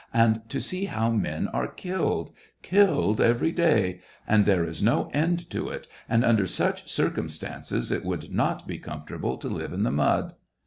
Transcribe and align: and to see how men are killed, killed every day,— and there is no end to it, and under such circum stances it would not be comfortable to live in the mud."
and 0.15 0.41
to 0.49 0.59
see 0.59 0.85
how 0.85 1.11
men 1.11 1.47
are 1.49 1.67
killed, 1.67 2.31
killed 2.63 3.21
every 3.21 3.51
day,— 3.51 4.01
and 4.27 4.47
there 4.47 4.63
is 4.63 4.81
no 4.81 5.11
end 5.13 5.47
to 5.51 5.69
it, 5.69 5.85
and 6.09 6.25
under 6.25 6.47
such 6.47 6.91
circum 6.91 7.29
stances 7.29 7.91
it 7.91 8.03
would 8.03 8.31
not 8.33 8.67
be 8.67 8.79
comfortable 8.79 9.37
to 9.37 9.47
live 9.47 9.73
in 9.73 9.83
the 9.83 9.91
mud." 9.91 10.33